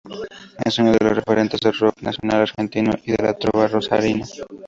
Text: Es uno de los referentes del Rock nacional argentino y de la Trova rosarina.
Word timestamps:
Es 0.65 0.79
uno 0.79 0.93
de 0.93 1.05
los 1.05 1.15
referentes 1.15 1.59
del 1.59 1.77
Rock 1.77 2.01
nacional 2.01 2.41
argentino 2.41 2.91
y 3.05 3.11
de 3.11 3.23
la 3.23 3.37
Trova 3.37 3.67
rosarina. 3.67 4.25